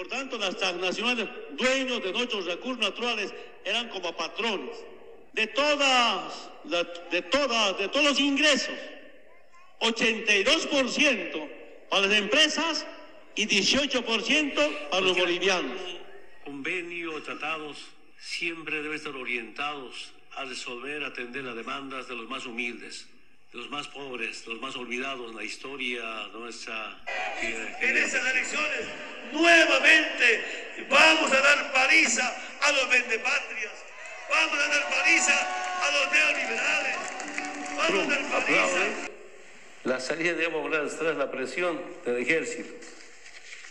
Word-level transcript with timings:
Por 0.00 0.08
tanto, 0.08 0.38
las 0.38 0.56
transnacionales, 0.56 1.28
dueños 1.58 2.02
de 2.02 2.10
nuestros 2.10 2.46
recursos 2.46 2.78
naturales, 2.78 3.34
eran 3.66 3.90
como 3.90 4.16
patrones 4.16 4.74
de 5.34 5.46
todas, 5.48 6.48
de 6.64 7.20
todas, 7.20 7.78
de 7.78 7.88
todos 7.88 8.06
los 8.06 8.18
ingresos. 8.18 8.74
82% 9.80 11.50
para 11.90 12.06
las 12.06 12.16
empresas 12.16 12.86
y 13.34 13.46
18% 13.46 14.88
para 14.88 15.02
los 15.02 15.18
bolivianos. 15.18 15.78
Convenio, 16.46 17.22
tratados, 17.22 17.76
siempre 18.18 18.80
deben 18.80 18.96
estar 18.96 19.14
orientados 19.14 20.14
a 20.34 20.46
resolver, 20.46 21.04
atender 21.04 21.44
las 21.44 21.56
demandas 21.56 22.08
de 22.08 22.16
los 22.16 22.26
más 22.26 22.46
humildes, 22.46 23.06
de 23.06 23.19
los 23.52 23.68
más 23.68 23.88
pobres, 23.88 24.44
de 24.44 24.52
los 24.52 24.60
más 24.60 24.76
olvidados 24.76 25.30
en 25.30 25.36
la 25.36 25.44
historia 25.44 26.02
nuestra. 26.32 27.00
En 27.80 27.96
esas 27.96 28.24
elecciones, 28.32 28.86
nuevamente, 29.32 30.86
vamos 30.88 31.32
a 31.32 31.40
dar 31.40 31.72
paliza 31.72 32.28
a 32.62 32.72
los 32.72 32.90
vendepatrias, 32.90 33.72
vamos 34.28 34.54
a 34.54 34.68
dar 34.68 34.88
paliza 34.88 35.34
a 35.82 35.90
los 35.90 36.12
neoliberales, 36.12 36.96
vamos 37.76 38.06
a 38.06 38.10
dar 38.10 38.30
paliza. 38.30 39.08
La 39.84 39.98
salida 39.98 40.34
de 40.34 40.44
Evo 40.44 40.62
Morales 40.62 40.96
tras 40.96 41.16
la 41.16 41.30
presión 41.30 41.80
del 42.04 42.18
ejército. 42.18 42.70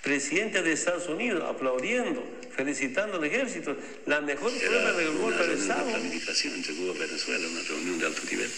Presidente 0.01 0.63
de 0.63 0.71
Estados 0.73 1.07
Unidos 1.07 1.43
aplaudiendo, 1.43 2.25
felicitando 2.55 3.17
al 3.17 3.23
ejército. 3.23 3.77
La 4.07 4.21
mejor 4.21 4.51
prueba 4.51 4.91
del 4.93 5.11
golpe 5.17 5.45
de 5.45 5.53
Estado. 5.53 5.83
Una 5.83 5.97
planificación 5.97 6.55
entre 6.55 6.73
Cuba 6.73 6.95
y 6.95 6.99
Venezuela, 6.99 7.47
una 7.47 7.61
reunión 7.61 7.99
de 7.99 8.05
alto 8.07 8.21
nivel. 8.31 8.48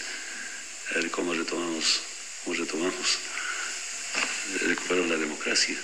Cómo 1.14 1.34
retomamos, 1.34 2.00
cómo 2.42 2.56
retomamos, 2.56 3.18
recuperamos 4.66 5.10
la 5.10 5.16
democracia. 5.18 5.76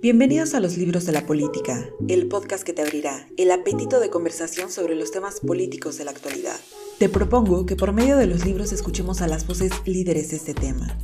Bienvenidos 0.00 0.54
a 0.54 0.60
los 0.60 0.78
libros 0.78 1.04
de 1.04 1.12
la 1.12 1.26
política, 1.26 1.90
el 2.08 2.28
podcast 2.28 2.64
que 2.64 2.72
te 2.72 2.80
abrirá 2.80 3.28
el 3.36 3.50
apetito 3.50 4.00
de 4.00 4.08
conversación 4.08 4.70
sobre 4.70 4.94
los 4.94 5.10
temas 5.10 5.40
políticos 5.40 5.98
de 5.98 6.06
la 6.06 6.12
actualidad. 6.12 6.58
Te 6.98 7.10
propongo 7.10 7.66
que 7.66 7.76
por 7.76 7.92
medio 7.92 8.16
de 8.16 8.26
los 8.26 8.46
libros 8.46 8.72
escuchemos 8.72 9.20
a 9.20 9.28
las 9.28 9.46
voces 9.46 9.72
líderes 9.84 10.30
de 10.30 10.36
este 10.36 10.54
tema. 10.54 10.96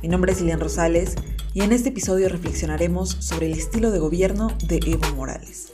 Mi 0.00 0.08
nombre 0.08 0.30
es 0.30 0.40
Lilian 0.40 0.60
Rosales 0.60 1.16
y 1.54 1.62
en 1.62 1.72
este 1.72 1.88
episodio 1.88 2.28
reflexionaremos 2.28 3.16
sobre 3.18 3.46
el 3.46 3.54
estilo 3.54 3.90
de 3.90 3.98
gobierno 3.98 4.56
de 4.68 4.78
Evo 4.86 5.12
Morales. 5.16 5.72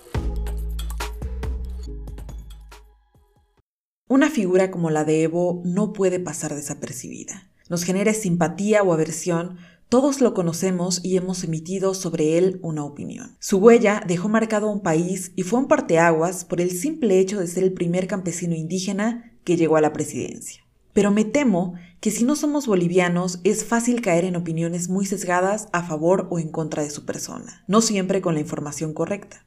Una 4.11 4.29
figura 4.29 4.73
como 4.73 4.91
la 4.91 5.05
de 5.05 5.23
Evo 5.23 5.63
no 5.65 5.93
puede 5.93 6.19
pasar 6.19 6.53
desapercibida. 6.57 7.49
Nos 7.69 7.85
genera 7.85 8.13
simpatía 8.13 8.83
o 8.83 8.93
aversión 8.93 9.59
todos 9.89 10.21
lo 10.21 10.35
conocemos 10.35 11.01
y 11.05 11.17
hemos 11.17 11.45
emitido 11.45 11.95
sobre 11.95 12.37
él 12.37 12.59
una 12.61 12.85
opinión. 12.85 13.37
Su 13.39 13.59
huella 13.59 14.03
dejó 14.05 14.29
marcado 14.29 14.69
un 14.69 14.81
país 14.81 15.31
y 15.37 15.45
fue 15.45 15.61
un 15.61 15.69
parteaguas 15.69 16.45
por 16.45 16.61
el 16.61 16.73
simple 16.73 17.21
hecho 17.21 17.39
de 17.39 17.47
ser 17.47 17.63
el 17.63 17.73
primer 17.73 18.09
campesino 18.09 18.57
indígena 18.57 19.33
que 19.45 19.57
llegó 19.57 19.77
a 19.77 19.81
la 19.81 19.93
presidencia. 19.93 20.65
Pero 20.93 21.13
me 21.13 21.25
temo 21.25 21.75
que 22.01 22.11
si 22.11 22.25
no 22.25 22.35
somos 22.35 22.67
bolivianos 22.67 23.39
es 23.45 23.65
fácil 23.65 24.03
caer 24.03 24.25
en 24.25 24.35
opiniones 24.35 24.89
muy 24.89 25.07
sesgadas 25.07 25.69
a 25.71 25.85
favor 25.85 26.27
o 26.33 26.41
en 26.41 26.49
contra 26.49 26.83
de 26.83 26.91
su 26.91 27.05
persona, 27.05 27.63
no 27.69 27.81
siempre 27.81 28.21
con 28.21 28.35
la 28.35 28.41
información 28.41 28.93
correcta. 28.93 29.47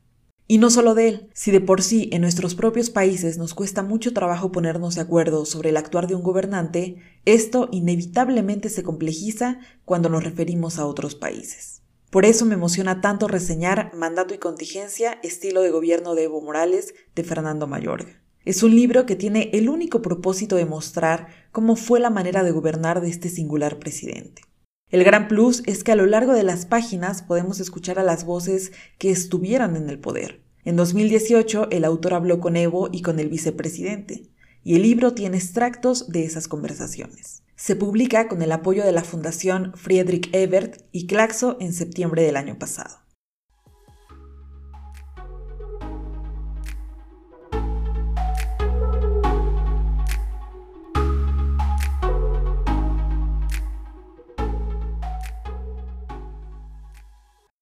Y 0.53 0.59
no 0.59 0.69
solo 0.69 0.93
de 0.93 1.07
él, 1.07 1.29
si 1.33 1.49
de 1.49 1.61
por 1.61 1.81
sí 1.81 2.09
en 2.11 2.21
nuestros 2.21 2.53
propios 2.53 2.91
países 2.91 3.39
nos 3.39 3.55
cuesta 3.55 3.81
mucho 3.81 4.13
trabajo 4.13 4.51
ponernos 4.51 4.93
de 4.93 5.01
acuerdo 5.01 5.45
sobre 5.45 5.71
el 5.71 5.77
actuar 5.77 6.05
de 6.05 6.13
un 6.13 6.21
gobernante, 6.21 6.97
esto 7.25 7.69
inevitablemente 7.71 8.69
se 8.69 8.83
complejiza 8.83 9.57
cuando 9.83 10.09
nos 10.09 10.23
referimos 10.23 10.77
a 10.77 10.85
otros 10.85 11.15
países. 11.15 11.81
Por 12.11 12.23
eso 12.23 12.45
me 12.45 12.53
emociona 12.53 13.01
tanto 13.01 13.27
reseñar 13.27 13.95
Mandato 13.95 14.35
y 14.35 14.37
Contingencia, 14.37 15.17
estilo 15.23 15.61
de 15.61 15.71
gobierno 15.71 16.13
de 16.13 16.25
Evo 16.25 16.39
Morales, 16.39 16.93
de 17.15 17.23
Fernando 17.23 17.65
Mayorga. 17.65 18.21
Es 18.45 18.61
un 18.61 18.75
libro 18.75 19.07
que 19.07 19.15
tiene 19.15 19.49
el 19.53 19.69
único 19.69 20.03
propósito 20.03 20.55
de 20.55 20.67
mostrar 20.67 21.29
cómo 21.51 21.75
fue 21.75 21.99
la 21.99 22.11
manera 22.11 22.43
de 22.43 22.51
gobernar 22.51 23.01
de 23.01 23.09
este 23.09 23.29
singular 23.29 23.79
presidente. 23.79 24.43
El 24.91 25.03
gran 25.03 25.27
plus 25.27 25.63
es 25.65 25.83
que 25.83 25.91
a 25.91 25.95
lo 25.95 26.05
largo 26.05 26.33
de 26.33 26.43
las 26.43 26.67
páginas 26.67 27.23
podemos 27.23 27.59
escuchar 27.59 27.97
a 27.97 28.03
las 28.03 28.25
voces 28.25 28.73
que 28.99 29.09
estuvieron 29.09 29.75
en 29.75 29.89
el 29.89 29.97
poder. 29.97 30.42
En 30.65 30.77
2018 30.77 31.67
el 31.71 31.83
autor 31.83 32.13
habló 32.13 32.39
con 32.39 32.55
Evo 32.55 32.89
y 32.91 33.01
con 33.01 33.19
el 33.19 33.27
vicepresidente, 33.27 34.23
y 34.63 34.75
el 34.75 34.83
libro 34.83 35.13
tiene 35.13 35.37
extractos 35.37 36.07
de 36.09 36.23
esas 36.23 36.47
conversaciones. 36.47 37.43
Se 37.55 37.75
publica 37.75 38.27
con 38.29 38.41
el 38.41 38.51
apoyo 38.51 38.85
de 38.85 38.93
la 38.93 39.03
Fundación 39.03 39.73
Friedrich 39.75 40.29
Ebert 40.33 40.81
y 40.91 41.07
Claxo 41.07 41.57
en 41.59 41.73
septiembre 41.73 42.23
del 42.23 42.37
año 42.37 42.57
pasado. 42.57 43.02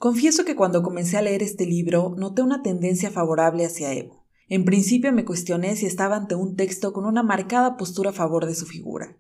Confieso 0.02 0.46
que 0.46 0.56
cuando 0.56 0.82
comencé 0.82 1.18
a 1.18 1.22
leer 1.22 1.44
este 1.44 1.68
libro 1.68 2.16
noté 2.18 2.42
una 2.42 2.64
tendencia 2.64 3.12
favorable 3.12 3.68
hacia 3.68 3.94
Evo. 3.94 4.26
En 4.48 4.66
principio 4.66 5.14
me 5.14 5.26
cuestioné 5.26 5.76
si 5.76 5.86
estaba 5.86 6.16
ante 6.16 6.34
un 6.34 6.56
texto 6.56 6.92
con 6.92 7.06
una 7.06 7.22
marcada 7.22 7.78
postura 7.78 8.10
a 8.10 8.14
favor 8.14 8.48
de 8.48 8.56
su 8.56 8.66
figura. 8.66 9.16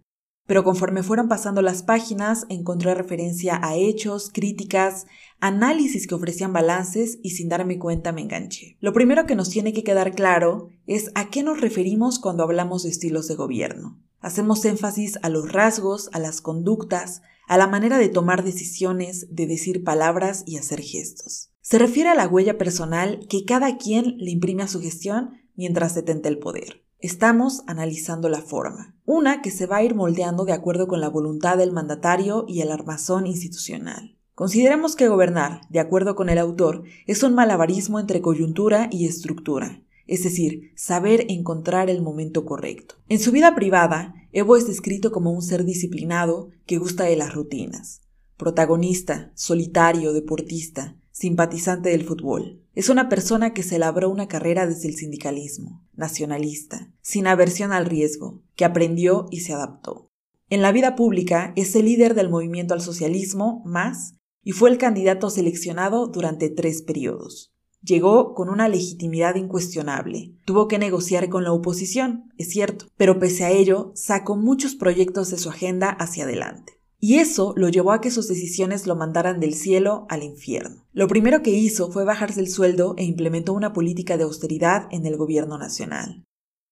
Pero 0.47 0.63
conforme 0.63 1.03
fueron 1.03 1.27
pasando 1.27 1.61
las 1.61 1.83
páginas, 1.83 2.47
encontré 2.49 2.95
referencia 2.95 3.59
a 3.61 3.75
hechos, 3.75 4.31
críticas, 4.33 5.05
análisis 5.39 6.07
que 6.07 6.15
ofrecían 6.15 6.51
balances 6.51 7.19
y 7.21 7.29
sin 7.29 7.47
darme 7.47 7.77
cuenta 7.77 8.11
me 8.11 8.21
enganché. 8.21 8.77
Lo 8.79 8.91
primero 8.91 9.27
que 9.27 9.35
nos 9.35 9.51
tiene 9.51 9.73
que 9.73 9.83
quedar 9.83 10.15
claro 10.15 10.69
es 10.87 11.11
a 11.13 11.29
qué 11.29 11.43
nos 11.43 11.61
referimos 11.61 12.17
cuando 12.17 12.41
hablamos 12.41 12.81
de 12.81 12.89
estilos 12.89 13.27
de 13.27 13.35
gobierno. 13.35 14.01
Hacemos 14.19 14.65
énfasis 14.65 15.19
a 15.21 15.29
los 15.29 15.51
rasgos, 15.51 16.09
a 16.11 16.17
las 16.17 16.41
conductas, 16.41 17.21
a 17.51 17.57
la 17.57 17.67
manera 17.67 17.97
de 17.97 18.07
tomar 18.07 18.45
decisiones, 18.45 19.27
de 19.29 19.45
decir 19.45 19.83
palabras 19.83 20.43
y 20.45 20.55
hacer 20.55 20.79
gestos. 20.79 21.51
Se 21.59 21.77
refiere 21.77 22.07
a 22.07 22.15
la 22.15 22.25
huella 22.25 22.57
personal 22.57 23.27
que 23.27 23.43
cada 23.43 23.77
quien 23.77 24.15
le 24.19 24.31
imprime 24.31 24.63
a 24.63 24.69
su 24.69 24.79
gestión 24.79 25.31
mientras 25.57 25.93
detenta 25.93 26.29
el 26.29 26.39
poder. 26.39 26.85
Estamos 26.99 27.63
analizando 27.67 28.29
la 28.29 28.41
forma, 28.41 28.95
una 29.03 29.41
que 29.41 29.51
se 29.51 29.65
va 29.65 29.75
a 29.75 29.83
ir 29.83 29.95
moldeando 29.95 30.45
de 30.45 30.53
acuerdo 30.53 30.87
con 30.87 31.01
la 31.01 31.09
voluntad 31.09 31.57
del 31.57 31.73
mandatario 31.73 32.45
y 32.47 32.61
el 32.61 32.71
armazón 32.71 33.27
institucional. 33.27 34.17
Consideremos 34.33 34.95
que 34.95 35.09
gobernar, 35.09 35.59
de 35.69 35.81
acuerdo 35.81 36.15
con 36.15 36.29
el 36.29 36.37
autor, 36.37 36.83
es 37.05 37.21
un 37.21 37.35
malabarismo 37.35 37.99
entre 37.99 38.21
coyuntura 38.21 38.87
y 38.89 39.07
estructura, 39.07 39.83
es 40.07 40.23
decir, 40.23 40.71
saber 40.77 41.25
encontrar 41.27 41.89
el 41.89 42.01
momento 42.01 42.45
correcto. 42.45 42.95
En 43.09 43.19
su 43.19 43.33
vida 43.33 43.55
privada, 43.55 44.15
Evo 44.33 44.55
es 44.55 44.65
descrito 44.65 45.11
como 45.11 45.31
un 45.31 45.41
ser 45.41 45.65
disciplinado 45.65 46.49
que 46.65 46.77
gusta 46.77 47.03
de 47.03 47.17
las 47.17 47.33
rutinas, 47.33 48.01
protagonista, 48.37 49.31
solitario, 49.35 50.13
deportista, 50.13 50.95
simpatizante 51.11 51.89
del 51.89 52.05
fútbol. 52.05 52.63
Es 52.73 52.87
una 52.87 53.09
persona 53.09 53.53
que 53.53 53.63
se 53.63 53.77
labró 53.77 54.09
una 54.09 54.29
carrera 54.29 54.65
desde 54.65 54.87
el 54.87 54.95
sindicalismo, 54.95 55.85
nacionalista, 55.93 56.89
sin 57.01 57.27
aversión 57.27 57.73
al 57.73 57.85
riesgo, 57.85 58.41
que 58.55 58.63
aprendió 58.63 59.25
y 59.31 59.41
se 59.41 59.53
adaptó. 59.53 60.09
En 60.49 60.61
la 60.61 60.71
vida 60.71 60.95
pública 60.95 61.51
es 61.57 61.75
el 61.75 61.85
líder 61.85 62.13
del 62.13 62.29
movimiento 62.29 62.73
al 62.73 62.81
socialismo, 62.81 63.61
más, 63.65 64.15
y 64.43 64.53
fue 64.53 64.69
el 64.69 64.77
candidato 64.77 65.29
seleccionado 65.29 66.07
durante 66.07 66.49
tres 66.49 66.81
periodos. 66.81 67.53
Llegó 67.83 68.35
con 68.35 68.49
una 68.49 68.67
legitimidad 68.67 69.35
incuestionable. 69.35 70.35
Tuvo 70.45 70.67
que 70.67 70.77
negociar 70.77 71.29
con 71.29 71.43
la 71.43 71.51
oposición, 71.51 72.31
es 72.37 72.49
cierto, 72.49 72.85
pero 72.95 73.17
pese 73.17 73.43
a 73.43 73.49
ello, 73.49 73.91
sacó 73.95 74.35
muchos 74.35 74.75
proyectos 74.75 75.31
de 75.31 75.37
su 75.37 75.49
agenda 75.49 75.89
hacia 75.89 76.25
adelante. 76.25 76.81
Y 76.99 77.15
eso 77.15 77.53
lo 77.57 77.69
llevó 77.69 77.93
a 77.93 77.99
que 77.99 78.11
sus 78.11 78.27
decisiones 78.27 78.85
lo 78.85 78.95
mandaran 78.95 79.39
del 79.39 79.55
cielo 79.55 80.05
al 80.09 80.21
infierno. 80.21 80.85
Lo 80.93 81.07
primero 81.07 81.41
que 81.41 81.49
hizo 81.49 81.91
fue 81.91 82.05
bajarse 82.05 82.39
el 82.39 82.47
sueldo 82.47 82.93
e 82.97 83.03
implementó 83.03 83.53
una 83.53 83.73
política 83.73 84.17
de 84.17 84.23
austeridad 84.23 84.87
en 84.91 85.07
el 85.07 85.17
gobierno 85.17 85.57
nacional. 85.57 86.23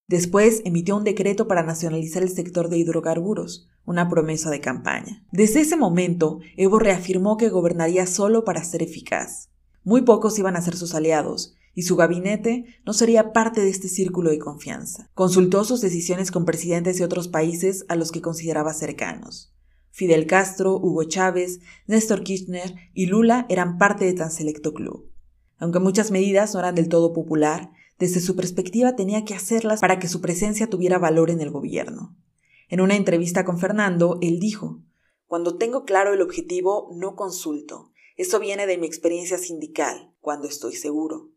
Después 0.08 0.62
emitió 0.66 0.96
un 0.96 1.04
decreto 1.04 1.48
para 1.48 1.64
nacionalizar 1.64 2.22
el 2.22 2.30
sector 2.30 2.70
de 2.70 2.78
hidrocarburos, 2.78 3.68
una 3.86 4.08
promesa 4.08 4.52
de 4.52 4.62
campaña. 4.62 5.26
Desde 5.32 5.62
ese 5.62 5.76
momento, 5.76 6.40
Evo 6.58 6.78
reafirmó 6.78 7.38
que 7.38 7.50
gobernaría 7.50 8.06
solo 8.06 8.44
para 8.44 8.64
ser 8.64 8.84
eficaz. 8.84 9.50
Muy 9.84 10.02
pocos 10.02 10.38
iban 10.40 10.56
a 10.56 10.62
ser 10.62 10.76
sus 10.76 10.94
aliados, 10.96 11.56
y 11.74 11.84
su 11.84 11.96
gabinete 11.96 12.66
no 12.86 12.94
sería 12.94 13.32
parte 13.32 13.62
de 13.62 13.70
este 13.70 13.88
círculo 13.88 14.32
de 14.32 14.40
confianza. 14.40 15.10
Consultó 15.14 15.64
sus 15.64 15.82
decisiones 15.82 16.32
con 16.32 16.46
presidentes 16.46 16.98
de 16.98 17.06
otros 17.06 17.28
países 17.28 17.86
a 17.88 17.96
los 17.96 18.12
que 18.12 18.22
consideraba 18.22 18.74
cercanos. 18.74 19.54
Fidel 19.92 20.28
Castro, 20.28 20.76
Hugo 20.76 21.04
Chávez, 21.06 21.60
Néstor 21.88 22.24
Kirchner 22.24 22.76
y 22.94 23.08
Lula 23.08 23.46
eran 23.50 23.78
parte 23.78 24.06
de 24.06 24.14
tan 24.14 24.32
selecto 24.32 24.74
club. 24.74 25.12
Aunque 25.58 25.80
muchas 25.80 26.12
medidas 26.12 26.54
no 26.54 26.60
eran 26.60 26.76
del 26.76 26.90
todo 26.90 27.14
popular, 27.14 27.72
desde 27.98 28.22
su 28.22 28.36
perspectiva 28.36 28.96
tenía 28.96 29.26
que 29.26 29.34
hacerlas 29.34 29.82
para 29.82 30.00
que 30.00 30.08
su 30.08 30.22
presencia 30.22 30.70
tuviera 30.70 31.00
valor 31.00 31.30
en 31.30 31.42
el 31.42 31.50
gobierno. 31.50 32.16
En 32.70 32.82
una 32.82 32.96
entrevista 32.96 33.44
con 33.44 33.58
Fernando, 33.58 34.20
él 34.22 34.40
dijo, 34.40 34.82
Cuando 35.28 35.58
tengo 35.58 35.84
claro 35.84 36.14
el 36.14 36.22
objetivo, 36.22 36.90
no 36.96 37.16
consulto. 37.16 37.92
Eso 38.20 38.42
viene 38.42 38.68
de 38.68 38.78
mi 38.78 38.86
experiencia 38.86 39.38
sindical, 39.38 40.14
cuando 40.20 40.50
estoy 40.50 40.76
seguro. 40.76 41.30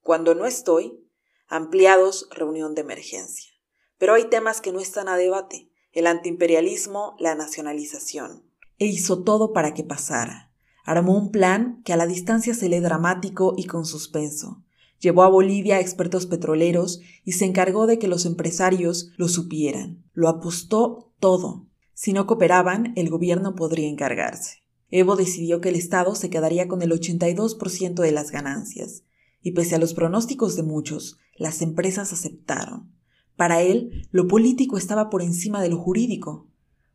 Cuando 0.00 0.34
no 0.34 0.46
estoy, 0.46 0.98
ampliados, 1.46 2.26
reunión 2.30 2.74
de 2.74 2.80
emergencia. 2.80 3.52
Pero 3.98 4.14
hay 4.14 4.30
temas 4.30 4.62
que 4.62 4.72
no 4.72 4.80
están 4.80 5.08
a 5.08 5.18
debate, 5.18 5.70
el 5.92 6.06
antiimperialismo, 6.06 7.16
la 7.18 7.34
nacionalización. 7.34 8.50
E 8.78 8.86
hizo 8.86 9.22
todo 9.24 9.52
para 9.52 9.74
que 9.74 9.84
pasara. 9.84 10.50
Armó 10.86 11.18
un 11.18 11.32
plan 11.32 11.82
que 11.84 11.92
a 11.92 11.98
la 11.98 12.06
distancia 12.06 12.54
se 12.54 12.70
lee 12.70 12.80
dramático 12.80 13.52
y 13.58 13.66
con 13.66 13.84
suspenso. 13.84 14.64
Llevó 15.00 15.24
a 15.24 15.28
Bolivia 15.28 15.76
a 15.76 15.80
expertos 15.80 16.24
petroleros 16.24 17.02
y 17.26 17.32
se 17.32 17.44
encargó 17.44 17.86
de 17.86 17.98
que 17.98 18.08
los 18.08 18.24
empresarios 18.24 19.10
lo 19.18 19.28
supieran. 19.28 20.02
Lo 20.14 20.30
apostó 20.30 21.12
todo. 21.20 21.68
Si 21.92 22.14
no 22.14 22.26
cooperaban, 22.26 22.94
el 22.96 23.10
gobierno 23.10 23.54
podría 23.54 23.90
encargarse. 23.90 24.61
Evo 24.94 25.16
decidió 25.16 25.62
que 25.62 25.70
el 25.70 25.74
Estado 25.74 26.14
se 26.14 26.28
quedaría 26.28 26.68
con 26.68 26.82
el 26.82 26.92
82% 26.92 27.94
de 27.94 28.12
las 28.12 28.30
ganancias, 28.30 29.04
y 29.40 29.52
pese 29.52 29.74
a 29.74 29.78
los 29.78 29.94
pronósticos 29.94 30.54
de 30.54 30.62
muchos, 30.62 31.16
las 31.34 31.62
empresas 31.62 32.12
aceptaron. 32.12 32.92
Para 33.34 33.62
él, 33.62 34.06
lo 34.10 34.28
político 34.28 34.76
estaba 34.76 35.08
por 35.08 35.22
encima 35.22 35.62
de 35.62 35.70
lo 35.70 35.78
jurídico. 35.78 36.50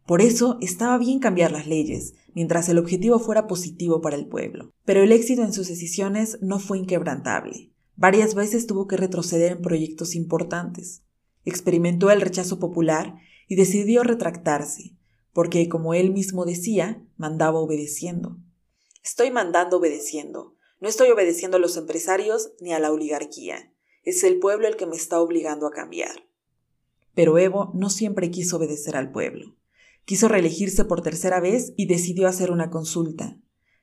Por 0.05 0.21
eso 0.21 0.59
estaba 0.61 0.99
bien 0.99 1.17
cambiar 1.17 1.51
las 1.51 1.65
leyes, 1.65 2.13
mientras 2.35 2.69
el 2.69 2.77
objetivo 2.77 3.17
fuera 3.17 3.47
positivo 3.47 3.99
para 3.99 4.15
el 4.15 4.27
pueblo. 4.27 4.71
Pero 4.85 5.01
el 5.01 5.11
éxito 5.11 5.41
en 5.41 5.51
sus 5.51 5.67
decisiones 5.67 6.37
no 6.39 6.59
fue 6.59 6.77
inquebrantable. 6.77 7.73
Varias 7.95 8.35
veces 8.35 8.67
tuvo 8.67 8.85
que 8.85 8.97
retroceder 8.97 9.53
en 9.53 9.63
proyectos 9.63 10.13
importantes. 10.13 11.01
Experimentó 11.45 12.11
el 12.11 12.21
rechazo 12.21 12.59
popular 12.59 13.15
y 13.47 13.55
decidió 13.55 14.03
retractarse, 14.03 14.96
porque, 15.37 15.69
como 15.69 15.93
él 15.93 16.09
mismo 16.09 16.45
decía, 16.45 17.05
mandaba 17.15 17.59
obedeciendo. 17.59 18.39
Estoy 19.03 19.29
mandando 19.29 19.77
obedeciendo. 19.77 20.55
No 20.79 20.89
estoy 20.89 21.11
obedeciendo 21.11 21.57
a 21.57 21.59
los 21.59 21.77
empresarios 21.77 22.53
ni 22.59 22.73
a 22.73 22.79
la 22.79 22.91
oligarquía. 22.91 23.71
Es 24.01 24.23
el 24.23 24.39
pueblo 24.39 24.67
el 24.67 24.77
que 24.77 24.87
me 24.87 24.95
está 24.95 25.21
obligando 25.21 25.67
a 25.67 25.71
cambiar. 25.71 26.23
Pero 27.13 27.37
Evo 27.37 27.69
no 27.75 27.91
siempre 27.91 28.31
quiso 28.31 28.57
obedecer 28.57 28.95
al 28.95 29.11
pueblo. 29.11 29.55
Quiso 30.05 30.27
reelegirse 30.27 30.85
por 30.85 31.03
tercera 31.03 31.39
vez 31.39 31.71
y 31.77 31.85
decidió 31.85 32.27
hacer 32.27 32.49
una 32.49 32.71
consulta. 32.71 33.37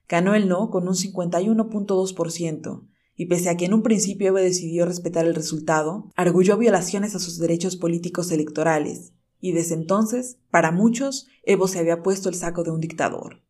Ganó 0.09 0.35
el 0.35 0.49
no 0.49 0.71
con 0.71 0.89
un 0.89 0.95
51.2%, 0.95 2.89
y 3.15 3.27
pese 3.27 3.49
a 3.49 3.57
que 3.57 3.67
en 3.67 3.75
un 3.75 3.85
principio 3.85 4.27
Evo 4.27 4.39
decidió 4.39 4.87
respetar 4.87 5.25
el 5.25 5.37
resultado, 5.37 6.11
arguyó 6.17 6.59
violaciones 6.59 7.15
a 7.15 7.21
sus 7.21 7.39
derechos 7.39 7.77
políticos 7.77 8.33
electorales, 8.33 9.13
y 9.45 9.53
desde 9.53 9.75
entonces, 9.75 10.39
para 10.51 10.73
muchos, 10.73 11.29
Evo 11.43 11.69
se 11.69 11.79
había 11.79 12.03
puesto 12.03 12.31
el 12.31 12.35
saco 12.35 12.63
de 12.63 12.71
un 12.71 12.81
dictador. 12.81 13.43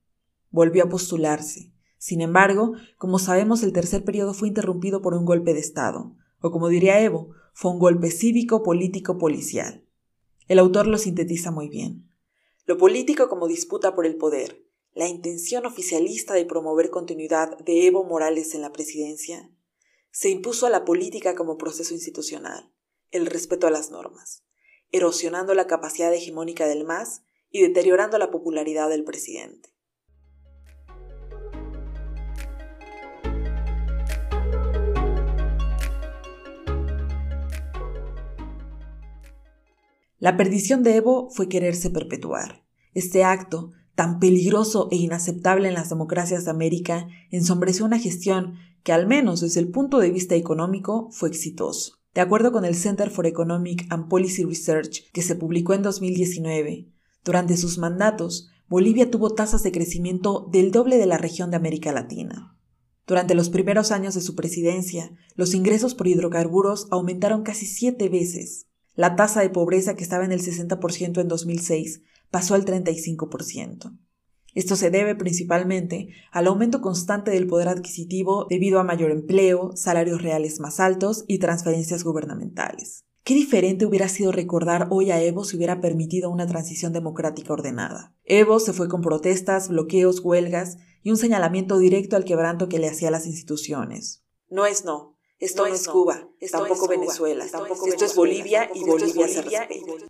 Volvió 0.50 0.82
a 0.82 0.88
postularse. 0.88 1.72
Sin 1.98 2.20
embargo, 2.20 2.72
como 2.98 3.20
sabemos, 3.20 3.62
el 3.62 3.72
tercer 3.72 4.02
periodo 4.02 4.34
fue 4.34 4.48
interrumpido 4.48 5.02
por 5.02 5.14
un 5.14 5.24
golpe 5.24 5.54
de 5.54 5.60
Estado, 5.60 6.16
o 6.40 6.50
como 6.50 6.68
diría 6.68 7.00
Evo, 7.00 7.30
fue 7.52 7.70
un 7.70 7.78
golpe 7.78 8.10
cívico, 8.10 8.64
político, 8.64 9.18
policial. 9.18 9.84
El 10.48 10.58
autor 10.58 10.88
lo 10.88 10.98
sintetiza 10.98 11.52
muy 11.52 11.68
bien. 11.68 12.10
Lo 12.66 12.76
político 12.76 13.28
como 13.28 13.46
disputa 13.46 13.94
por 13.94 14.04
el 14.04 14.16
poder, 14.16 14.66
la 14.94 15.06
intención 15.06 15.64
oficialista 15.64 16.34
de 16.34 16.44
promover 16.44 16.90
continuidad 16.90 17.56
de 17.58 17.86
Evo 17.86 18.02
Morales 18.02 18.56
en 18.56 18.62
la 18.62 18.72
presidencia, 18.72 19.48
se 20.10 20.28
impuso 20.28 20.66
a 20.66 20.70
la 20.70 20.84
política 20.84 21.36
como 21.36 21.56
proceso 21.56 21.94
institucional, 21.94 22.72
el 23.12 23.26
respeto 23.26 23.68
a 23.68 23.70
las 23.70 23.92
normas, 23.92 24.43
erosionando 24.92 25.54
la 25.54 25.66
capacidad 25.66 26.12
hegemónica 26.12 26.66
del 26.66 26.84
MAS 26.84 27.22
y 27.50 27.62
deteriorando 27.62 28.18
la 28.18 28.30
popularidad 28.30 28.88
del 28.88 29.04
presidente. 29.04 29.74
La 40.24 40.38
perdición 40.38 40.82
de 40.82 40.96
Evo 40.96 41.28
fue 41.28 41.50
quererse 41.50 41.90
perpetuar. 41.90 42.64
Este 42.94 43.24
acto, 43.24 43.72
tan 43.94 44.20
peligroso 44.20 44.88
e 44.90 44.96
inaceptable 44.96 45.68
en 45.68 45.74
las 45.74 45.90
democracias 45.90 46.46
de 46.46 46.50
América, 46.50 47.08
ensombreció 47.30 47.84
una 47.84 47.98
gestión 47.98 48.54
que, 48.84 48.92
al 48.92 49.06
menos 49.06 49.42
desde 49.42 49.60
el 49.60 49.70
punto 49.70 49.98
de 49.98 50.10
vista 50.10 50.34
económico, 50.34 51.10
fue 51.10 51.28
exitoso. 51.28 52.03
De 52.14 52.20
acuerdo 52.20 52.52
con 52.52 52.64
el 52.64 52.76
Center 52.76 53.10
for 53.10 53.26
Economic 53.26 53.86
and 53.90 54.08
Policy 54.08 54.44
Research, 54.44 55.10
que 55.12 55.22
se 55.22 55.34
publicó 55.34 55.74
en 55.74 55.82
2019, 55.82 56.88
durante 57.24 57.56
sus 57.56 57.78
mandatos, 57.78 58.50
Bolivia 58.68 59.10
tuvo 59.10 59.30
tasas 59.30 59.62
de 59.62 59.72
crecimiento 59.72 60.48
del 60.52 60.70
doble 60.70 60.96
de 60.96 61.06
la 61.06 61.18
región 61.18 61.50
de 61.50 61.56
América 61.56 61.92
Latina. 61.92 62.56
Durante 63.06 63.34
los 63.34 63.50
primeros 63.50 63.90
años 63.90 64.14
de 64.14 64.20
su 64.20 64.34
presidencia, 64.34 65.12
los 65.34 65.54
ingresos 65.54 65.94
por 65.94 66.06
hidrocarburos 66.06 66.86
aumentaron 66.90 67.42
casi 67.42 67.66
siete 67.66 68.08
veces, 68.08 68.66
la 68.94 69.16
tasa 69.16 69.40
de 69.40 69.50
pobreza 69.50 69.96
que 69.96 70.04
estaba 70.04 70.24
en 70.24 70.32
el 70.32 70.40
60% 70.40 71.20
en 71.20 71.28
2006 71.28 72.02
pasó 72.30 72.54
al 72.54 72.64
35%. 72.64 73.98
Esto 74.54 74.76
se 74.76 74.90
debe 74.90 75.14
principalmente 75.16 76.08
al 76.30 76.46
aumento 76.46 76.80
constante 76.80 77.30
del 77.30 77.46
poder 77.46 77.68
adquisitivo 77.68 78.46
debido 78.48 78.78
a 78.78 78.84
mayor 78.84 79.10
empleo, 79.10 79.72
salarios 79.74 80.22
reales 80.22 80.60
más 80.60 80.80
altos 80.80 81.24
y 81.26 81.38
transferencias 81.38 82.04
gubernamentales. 82.04 83.04
Qué 83.24 83.34
diferente 83.34 83.86
hubiera 83.86 84.08
sido 84.08 84.32
recordar 84.32 84.88
hoy 84.90 85.10
a 85.10 85.20
Evo 85.20 85.44
si 85.44 85.56
hubiera 85.56 85.80
permitido 85.80 86.30
una 86.30 86.46
transición 86.46 86.92
democrática 86.92 87.54
ordenada. 87.54 88.14
Evo 88.24 88.60
se 88.60 88.72
fue 88.72 88.88
con 88.88 89.00
protestas, 89.00 89.68
bloqueos, 89.68 90.20
huelgas 90.20 90.76
y 91.02 91.10
un 91.10 91.16
señalamiento 91.16 91.78
directo 91.78 92.16
al 92.16 92.24
quebranto 92.24 92.68
que 92.68 92.78
le 92.78 92.88
hacía 92.88 93.08
a 93.08 93.10
las 93.10 93.26
instituciones. 93.26 94.22
No 94.50 94.66
es 94.66 94.84
no, 94.84 95.16
esto 95.38 95.66
no, 95.66 95.74
es 95.74 95.88
Cuba, 95.88 96.28
tampoco 96.52 96.86
Venezuela, 96.86 97.46
tampoco 97.50 97.86
esto 97.86 98.04
es 98.04 98.14
Bolivia 98.14 98.70
y 98.74 98.84
Bolivia, 98.84 99.26
se 99.26 99.42
respeta. 99.42 100.06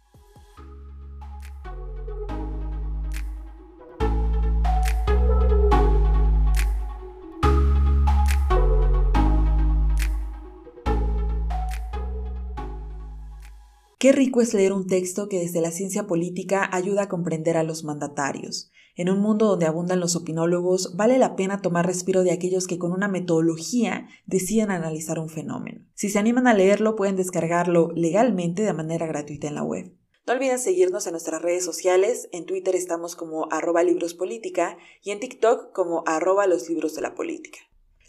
Qué 14.05 14.13
rico 14.13 14.43
es 14.43 14.53
leer 14.53 14.75
un 14.75 14.87
texto 14.87 15.31
que 15.31 15.39
desde 15.39 15.63
la 15.63 15.71
ciencia 15.71 16.07
política 16.07 16.69
ayuda 16.71 17.05
a 17.05 17.09
comprender 17.09 17.57
a 17.57 17.63
los 17.63 17.85
mandatarios. 17.85 18.71
En 18.97 19.09
un 19.09 19.19
mundo 19.19 19.47
donde 19.47 19.65
abundan 19.65 19.99
los 19.99 20.15
opinólogos, 20.15 20.95
vale 20.95 21.17
la 21.17 21.37
pena 21.37 21.63
tomar 21.63 21.87
respiro 21.87 22.23
de 22.23 22.31
aquellos 22.31 22.67
que 22.67 22.77
con 22.77 22.93
una 22.93 23.09
metodología 23.09 24.07
deciden 24.27 24.71
analizar 24.71 25.19
un 25.19 25.31
fenómeno. 25.31 25.87
Si 25.95 26.11
se 26.11 26.19
animan 26.19 26.47
a 26.47 26.53
leerlo, 26.53 26.97
pueden 26.97 27.17
descargarlo 27.17 27.93
legalmente 27.95 28.63
de 28.63 28.75
manera 28.75 29.07
gratuita 29.07 29.49
en 29.49 29.55
la 29.55 29.63
web. 29.63 29.91
No 30.27 30.35
olviden 30.35 30.59
seguirnos 30.59 31.07
en 31.07 31.13
nuestras 31.13 31.41
redes 31.41 31.65
sociales. 31.65 32.29
En 32.31 32.45
Twitter 32.45 32.77
estamos 32.77 33.17
como 33.17 33.51
arroba 33.51 33.83
librospolitica 33.85 34.77
y 35.03 35.13
en 35.13 35.21
TikTok 35.21 35.73
como 35.73 36.05
arroba 36.05 36.47
los 36.47 36.69
libros 36.69 36.95
de 36.95 37.01
la 37.01 37.15
política. 37.15 37.61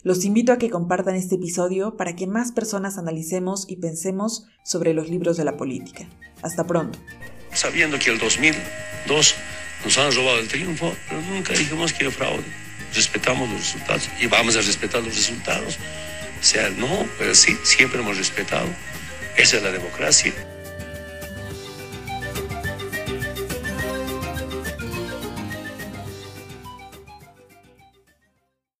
Los 0.06 0.24
invito 0.24 0.52
a 0.52 0.58
que 0.58 0.70
compartan 0.70 1.16
este 1.16 1.34
episodio 1.34 1.96
para 1.96 2.14
que 2.14 2.28
más 2.28 2.52
personas 2.52 2.96
analicemos 2.96 3.64
y 3.68 3.78
pensemos 3.78 4.46
sobre 4.62 4.94
los 4.94 5.10
libros 5.10 5.36
de 5.36 5.42
la 5.42 5.56
política. 5.56 6.06
Hasta 6.42 6.64
pronto. 6.64 6.96
Sabiendo 7.52 7.98
que 7.98 8.12
el 8.12 8.18
2002 8.20 9.34
nos 9.84 9.98
han 9.98 10.14
robado 10.14 10.38
el 10.38 10.46
triunfo, 10.46 10.92
pero 11.08 11.20
nunca 11.22 11.54
dijimos 11.54 11.92
que 11.92 12.04
era 12.04 12.12
fraude. 12.12 12.44
Respetamos 12.94 13.50
los 13.50 13.58
resultados 13.58 14.08
y 14.20 14.28
vamos 14.28 14.54
a 14.54 14.60
respetar 14.60 15.02
los 15.02 15.12
resultados. 15.12 15.76
O 16.40 16.44
sea, 16.44 16.70
no, 16.70 17.04
pero 17.18 17.34
sí, 17.34 17.56
siempre 17.64 17.98
hemos 17.98 18.16
respetado. 18.16 18.68
Esa 19.36 19.56
es 19.56 19.62
la 19.64 19.72
democracia. 19.72 20.32